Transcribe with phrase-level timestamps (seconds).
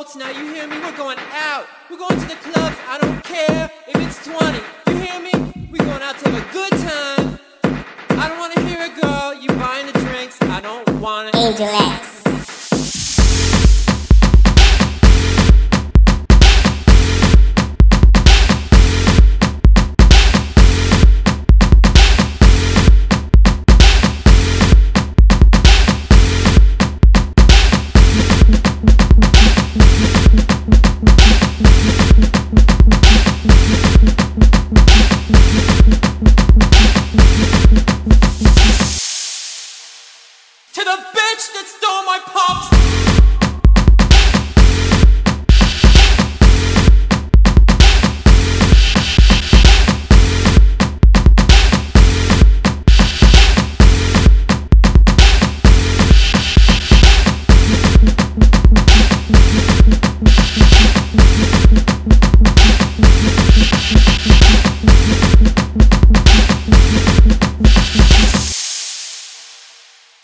[0.00, 0.16] boats.
[0.16, 0.78] Now you hear me?
[0.78, 1.66] We're going out.
[1.90, 2.76] We're going to the clubs.
[2.88, 4.58] I don't care if it's 20.
[4.88, 5.68] You hear me?
[5.70, 7.38] We're going out to have a good time.
[8.18, 9.34] I don't want to hear a girl.
[9.34, 10.40] You buying the drinks.
[10.42, 11.38] I don't want to.
[11.38, 12.09] Angel X.
[40.90, 42.79] the bitch that stole my pops.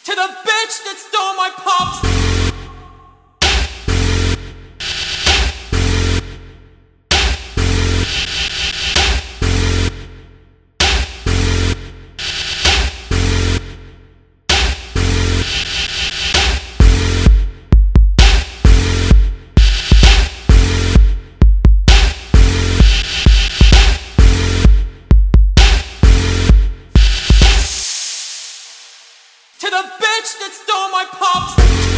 [0.07, 2.46] To the bitch that stole my pops.
[29.67, 31.96] To the bitch that stole my pops.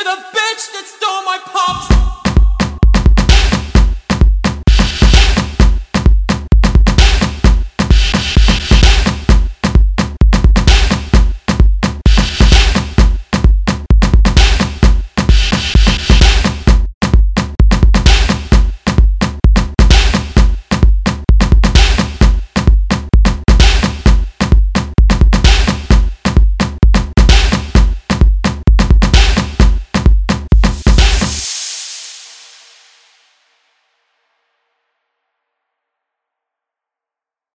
[0.05, 1.98] the bitch that stole my pops.